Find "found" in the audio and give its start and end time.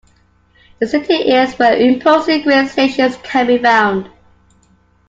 3.59-4.09